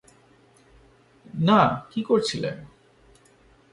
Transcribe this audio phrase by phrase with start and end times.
[1.47, 1.59] না
[1.91, 2.51] কী করছিলে?